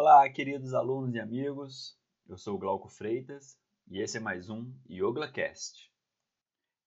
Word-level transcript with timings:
Olá, 0.00 0.30
queridos 0.30 0.74
alunos 0.74 1.12
e 1.16 1.18
amigos. 1.18 1.98
Eu 2.28 2.38
sou 2.38 2.56
Glauco 2.56 2.88
Freitas 2.88 3.60
e 3.88 3.98
esse 3.98 4.18
é 4.18 4.20
mais 4.20 4.48
um 4.48 4.72
YogaCast. 4.88 5.92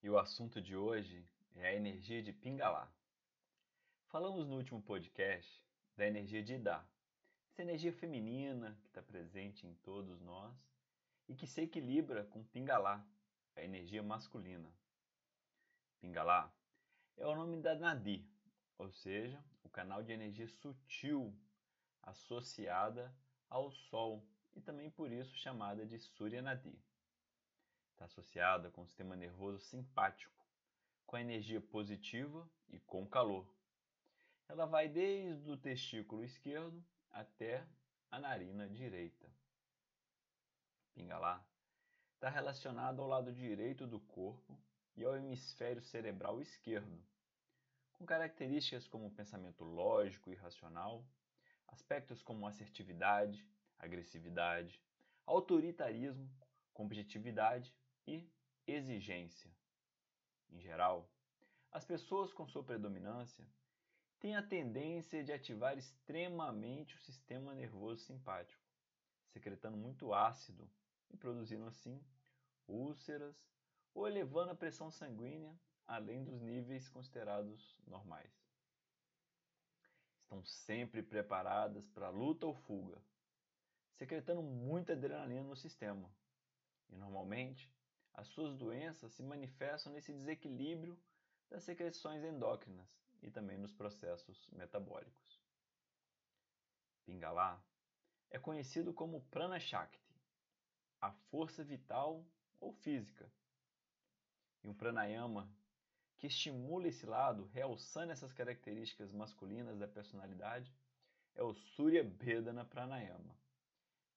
E 0.02 0.10
o 0.10 0.18
assunto 0.18 0.62
de 0.62 0.78
hoje 0.78 1.28
é 1.58 1.68
a 1.68 1.76
energia 1.76 2.24
de 2.24 2.32
Pingalá. 2.32 2.90
Falamos 4.08 4.48
no 4.48 4.56
último 4.56 4.82
podcast 4.82 5.62
da 5.98 6.08
energia 6.08 6.42
de 6.42 6.54
Ida, 6.54 6.88
essa 7.50 7.64
energia 7.64 7.92
feminina 7.92 8.80
que 8.82 8.88
está 8.88 9.02
presente 9.02 9.68
em 9.68 9.74
todos 9.84 10.22
nós 10.22 10.56
e 11.28 11.36
que 11.36 11.46
se 11.46 11.64
equilibra 11.64 12.24
com 12.24 12.46
Pingalá, 12.46 13.06
a 13.58 13.62
energia 13.62 14.02
masculina. 14.02 14.74
Pingalá 16.00 16.50
é 17.18 17.28
o 17.28 17.36
nome 17.36 17.62
da 17.62 17.76
Nadi, 17.76 18.26
ou 18.78 18.90
seja, 18.90 19.44
o 19.66 19.70
canal 19.70 20.02
de 20.02 20.14
energia 20.14 20.48
sutil 20.48 21.38
associada 22.04 23.14
ao 23.50 23.72
Sol 23.72 24.26
e 24.54 24.62
também 24.62 24.90
por 24.90 25.12
isso 25.12 25.36
chamada 25.36 25.86
de 25.86 26.00
Surya 26.00 26.42
Nadi. 26.42 26.78
Está 27.92 28.06
associada 28.06 28.70
com 28.72 28.82
o 28.82 28.88
sistema 28.88 29.16
nervoso 29.16 29.60
simpático, 29.60 30.46
com 31.06 31.16
a 31.16 31.22
energia 31.22 31.62
positiva 31.62 32.50
e 32.70 32.80
com 32.80 33.08
calor. 33.08 33.48
Ela 34.48 34.66
vai 34.66 34.88
desde 34.88 35.50
o 35.50 35.58
testículo 35.58 36.24
esquerdo 36.24 36.84
até 37.12 37.66
a 38.10 38.20
narina 38.20 38.68
direita. 38.68 39.30
Pingalá 40.94 41.46
está 42.16 42.30
relacionado 42.30 43.02
ao 43.02 43.08
lado 43.08 43.34
direito 43.34 43.88
do 43.88 44.00
corpo 44.00 44.58
e 44.96 45.04
ao 45.04 45.16
hemisfério 45.16 45.82
cerebral 45.82 46.42
esquerdo, 46.42 47.04
com 47.94 48.06
características 48.06 48.88
como 48.88 49.10
pensamento 49.12 49.64
lógico 49.64 50.32
e 50.32 50.36
racional, 50.36 51.06
aspectos 51.72 52.22
como 52.22 52.46
assertividade, 52.46 53.48
agressividade, 53.80 54.82
autoritarismo, 55.26 56.30
competitividade 56.74 57.74
e 58.06 58.30
exigência. 58.68 59.50
Em 60.50 60.60
geral, 60.60 61.10
as 61.72 61.86
pessoas 61.86 62.34
com 62.34 62.48
sua 62.48 62.64
predominância 62.64 63.48
têm 64.20 64.36
a 64.36 64.44
tendência 64.44 65.24
de 65.24 65.32
ativar 65.32 65.78
extremamente 65.78 66.96
o 66.96 67.00
sistema 67.00 67.54
nervoso 67.54 68.04
simpático, 68.04 68.62
secretando 69.30 69.78
muito 69.78 70.14
ácido 70.14 70.70
e 71.10 71.18
produzindo 71.18 71.66
assim 71.66 72.04
úlceras 72.68 73.36
ou 73.94 74.08
elevando 74.08 74.52
a 74.52 74.56
pressão 74.56 74.92
sanguínea 74.92 75.58
além 75.88 76.24
dos 76.24 76.40
níveis 76.42 76.88
considerados 76.88 77.80
normais 77.88 78.51
estão 80.32 80.46
sempre 80.46 81.04
preparadas 81.04 81.86
para 81.90 82.10
luta 82.10 82.46
ou 82.46 82.56
fuga, 82.56 82.98
secretando 83.92 84.42
muita 84.42 84.94
adrenalina 84.94 85.44
no 85.44 85.58
sistema. 85.58 86.10
E 86.90 86.96
normalmente, 86.96 87.70
as 88.14 88.28
suas 88.30 88.56
doenças 88.56 89.12
se 89.12 89.22
manifestam 89.22 89.92
nesse 89.92 90.14
desequilíbrio 90.14 90.98
das 91.50 91.64
secreções 91.64 92.24
endócrinas 92.24 92.88
e 93.22 93.30
também 93.30 93.58
nos 93.58 93.74
processos 93.74 94.48
metabólicos. 94.54 95.42
Pingalá 97.06 97.62
é 98.30 98.40
conhecido 98.40 98.94
como 98.94 99.26
Prana 99.30 99.60
Shakti, 99.60 100.16
a 101.02 101.12
força 101.12 101.62
vital 101.62 102.26
ou 102.58 102.72
física. 102.72 103.30
E 104.64 104.70
um 104.70 104.74
pranayama 104.74 105.52
que 106.22 106.28
estimula 106.28 106.88
esse 106.88 107.04
lado, 107.04 107.50
realçando 107.52 108.12
essas 108.12 108.32
características 108.32 109.12
masculinas 109.12 109.80
da 109.80 109.88
personalidade, 109.88 110.72
é 111.34 111.42
o 111.42 111.52
Surya 111.52 112.04
Bedana 112.04 112.64
Pranayama, 112.64 113.36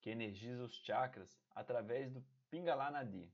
que 0.02 0.10
energiza 0.10 0.62
os 0.62 0.74
chakras 0.84 1.34
através 1.54 2.12
do 2.12 2.22
Pingala 2.50 2.90
Nadi, 2.90 3.32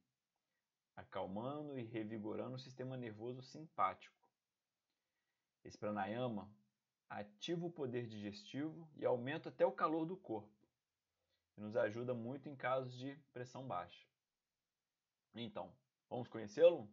acalmando 0.95 1.81
e 1.81 1.83
revigorando 1.83 2.55
o 2.55 2.61
sistema 2.61 2.97
nervoso 2.97 3.43
simpático. 3.43 4.15
Esse 5.65 5.77
pranayama 5.77 6.49
ativa 7.09 7.67
o 7.67 7.73
poder 7.73 8.07
digestivo 8.07 8.89
e 8.97 9.05
aumenta 9.05 9.49
até 9.49 9.67
o 9.67 9.73
calor 9.73 10.07
do 10.07 10.17
corpo, 10.17 10.49
e 11.57 11.61
nos 11.61 11.75
ajuda 11.75 12.15
muito 12.15 12.49
em 12.49 12.55
casos 12.55 12.97
de 12.97 13.17
pressão 13.33 13.67
baixa. 13.67 14.07
Então, 15.35 15.75
vamos 16.09 16.29
conhecê-lo? 16.29 16.89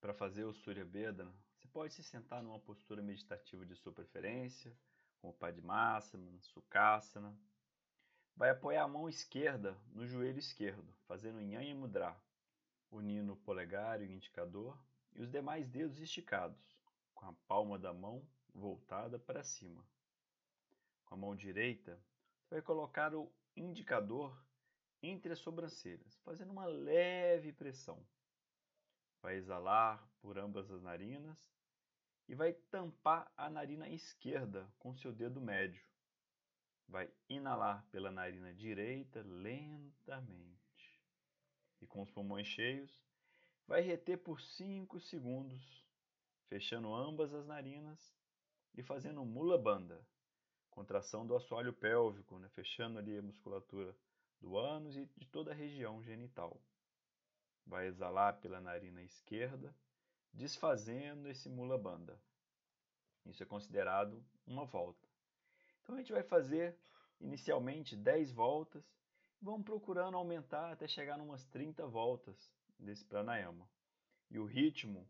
Para 0.00 0.12
fazer 0.12 0.44
o 0.44 0.52
Surya 0.52 0.84
Bedana, 0.84 1.34
você 1.54 1.66
pode 1.68 1.94
se 1.94 2.02
sentar 2.02 2.42
numa 2.42 2.60
postura 2.60 3.02
meditativa 3.02 3.64
de 3.64 3.74
sua 3.74 3.92
preferência, 3.92 4.76
como 5.20 5.32
Padmasana, 5.32 6.38
Sukhasana. 6.42 7.36
Vai 8.36 8.50
apoiar 8.50 8.84
a 8.84 8.88
mão 8.88 9.08
esquerda 9.08 9.76
no 9.92 10.06
joelho 10.06 10.38
esquerdo, 10.38 10.94
fazendo 11.06 11.40
Nyaya 11.40 11.74
Mudra, 11.74 12.14
unindo 12.90 13.32
o 13.32 13.36
polegar 13.38 14.02
e 14.02 14.06
o 14.06 14.12
indicador 14.12 14.78
e 15.14 15.22
os 15.22 15.30
demais 15.30 15.66
dedos 15.66 15.98
esticados, 15.98 16.78
com 17.14 17.26
a 17.26 17.32
palma 17.48 17.78
da 17.78 17.92
mão 17.92 18.22
voltada 18.54 19.18
para 19.18 19.42
cima. 19.42 19.82
Com 21.06 21.14
a 21.14 21.18
mão 21.18 21.34
direita, 21.34 21.98
você 22.42 22.56
vai 22.56 22.62
colocar 22.62 23.14
o 23.14 23.32
indicador 23.56 24.38
entre 25.02 25.32
as 25.32 25.38
sobrancelhas, 25.38 26.18
fazendo 26.18 26.50
uma 26.50 26.66
leve 26.66 27.52
pressão 27.52 28.06
vai 29.26 29.34
exalar 29.34 30.08
por 30.20 30.38
ambas 30.38 30.70
as 30.70 30.80
narinas 30.80 31.36
e 32.28 32.34
vai 32.36 32.52
tampar 32.52 33.28
a 33.36 33.50
narina 33.50 33.88
esquerda 33.88 34.72
com 34.78 34.94
seu 34.94 35.12
dedo 35.12 35.40
médio. 35.40 35.84
Vai 36.86 37.10
inalar 37.28 37.84
pela 37.90 38.12
narina 38.12 38.54
direita 38.54 39.24
lentamente 39.26 40.56
e 41.80 41.88
com 41.88 42.02
os 42.02 42.10
pulmões 42.12 42.46
cheios, 42.46 43.02
vai 43.66 43.80
reter 43.80 44.18
por 44.18 44.40
5 44.40 45.00
segundos, 45.00 45.84
fechando 46.48 46.94
ambas 46.94 47.34
as 47.34 47.44
narinas 47.48 48.14
e 48.76 48.82
fazendo 48.84 49.24
mula 49.24 49.58
banda, 49.58 50.06
contração 50.70 51.26
do 51.26 51.34
assoalho 51.34 51.72
pélvico, 51.72 52.38
né? 52.38 52.48
fechando 52.50 52.96
ali 52.96 53.18
a 53.18 53.22
musculatura 53.22 53.92
do 54.40 54.56
ânus 54.56 54.96
e 54.96 55.04
de 55.16 55.26
toda 55.26 55.50
a 55.50 55.54
região 55.54 56.00
genital. 56.00 56.62
Vai 57.76 57.88
exalar 57.88 58.40
pela 58.40 58.58
narina 58.58 59.02
esquerda, 59.02 59.70
desfazendo 60.32 61.28
esse 61.28 61.46
mula 61.46 61.76
banda. 61.76 62.18
Isso 63.26 63.42
é 63.42 63.44
considerado 63.44 64.24
uma 64.46 64.64
volta. 64.64 65.06
Então 65.82 65.94
a 65.94 65.98
gente 65.98 66.10
vai 66.10 66.22
fazer 66.22 66.74
inicialmente 67.20 67.94
10 67.94 68.32
voltas, 68.32 68.82
vamos 69.42 69.62
procurando 69.62 70.16
aumentar 70.16 70.72
até 70.72 70.88
chegar 70.88 71.18
em 71.18 71.22
umas 71.22 71.44
30 71.48 71.86
voltas 71.86 72.50
desse 72.78 73.04
pranayama. 73.04 73.68
E 74.30 74.38
o 74.38 74.46
ritmo 74.46 75.06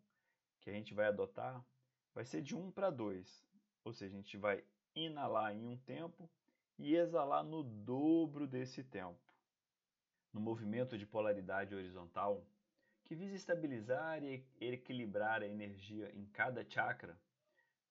que 0.60 0.68
a 0.68 0.72
gente 0.72 0.92
vai 0.92 1.06
adotar 1.06 1.64
vai 2.12 2.24
ser 2.24 2.42
de 2.42 2.56
1 2.56 2.72
para 2.72 2.90
2, 2.90 3.46
ou 3.84 3.92
seja, 3.92 4.12
a 4.12 4.16
gente 4.16 4.36
vai 4.36 4.64
inalar 4.92 5.54
em 5.54 5.64
um 5.64 5.76
tempo 5.76 6.28
e 6.76 6.96
exalar 6.96 7.44
no 7.44 7.62
dobro 7.62 8.44
desse 8.44 8.82
tempo 8.82 9.24
no 10.36 10.42
movimento 10.42 10.98
de 10.98 11.06
polaridade 11.06 11.74
horizontal, 11.74 12.44
que 13.06 13.14
visa 13.14 13.36
estabilizar 13.36 14.22
e 14.24 14.44
equilibrar 14.60 15.40
a 15.40 15.46
energia 15.46 16.10
em 16.12 16.26
cada 16.26 16.68
chakra, 16.68 17.16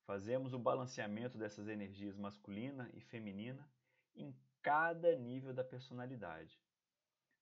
fazemos 0.03 0.53
o 0.53 0.59
balanceamento 0.59 1.37
dessas 1.37 1.69
energias 1.69 2.17
masculina 2.17 2.91
e 2.93 2.99
feminina 2.99 3.65
em 4.13 4.35
cada 4.61 5.15
nível 5.15 5.53
da 5.53 5.63
personalidade. 5.63 6.59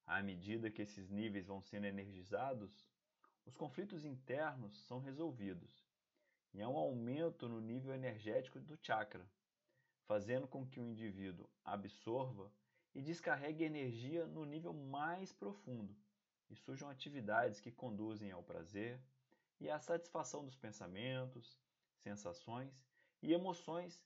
À 0.06 0.22
medida 0.22 0.70
que 0.70 0.84
esses 0.84 1.10
níveis 1.10 1.48
vão 1.48 1.62
sendo 1.62 1.88
energizados, 1.88 2.88
os 3.44 3.58
conflitos 3.58 4.06
internos 4.06 4.78
são 4.86 5.00
resolvidos 5.00 5.84
e 6.54 6.62
há 6.62 6.70
um 6.70 6.78
aumento 6.78 7.50
no 7.50 7.60
nível 7.60 7.92
energético 7.92 8.60
do 8.60 8.78
chakra, 8.84 9.28
fazendo 10.06 10.48
com 10.48 10.64
que 10.64 10.80
o 10.80 10.86
indivíduo 10.86 11.50
absorva 11.66 12.52
e 12.94 13.02
descarregue 13.02 13.64
energia 13.64 14.28
no 14.28 14.46
nível 14.46 14.74
mais 14.74 15.34
profundo 15.34 15.96
e 16.54 16.56
surjam 16.56 16.90
atividades 16.90 17.60
que 17.60 17.72
conduzem 17.72 18.32
ao 18.32 18.44
prazer 18.44 19.02
e 19.60 19.70
à 19.70 19.80
satisfação 19.80 20.46
dos 20.46 20.56
pensamentos, 20.56 21.60
sensações 22.04 22.72
e 23.22 23.34
emoções 23.34 24.00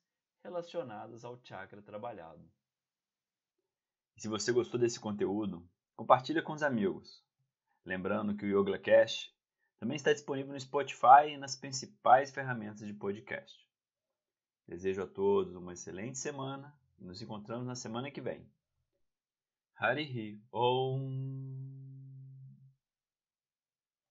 relacionadas 0.43 1.25
ao 1.25 1.37
chakra 1.43 1.81
trabalhado. 1.81 2.49
E 4.15 4.21
se 4.21 4.29
você 4.29 4.51
gostou 4.51 4.79
desse 4.79 4.99
conteúdo, 4.99 5.67
compartilhe 5.95 6.41
com 6.41 6.53
os 6.53 6.63
amigos. 6.63 7.21
Lembrando 7.83 8.35
que 8.35 8.45
o 8.45 8.61
Yoga 8.61 8.79
Cash 8.79 9.33
também 9.77 9.97
está 9.97 10.13
disponível 10.13 10.53
no 10.53 10.59
Spotify 10.59 11.29
e 11.33 11.37
nas 11.37 11.55
principais 11.55 12.31
ferramentas 12.31 12.87
de 12.87 12.93
podcast. 12.93 13.67
Desejo 14.65 15.03
a 15.03 15.07
todos 15.07 15.55
uma 15.55 15.73
excelente 15.73 16.17
semana 16.17 16.77
e 16.97 17.03
nos 17.03 17.21
encontramos 17.21 17.67
na 17.67 17.75
semana 17.75 18.09
que 18.09 18.21
vem. 18.21 18.49
Harihi 19.75 20.41
Om 20.51 21.66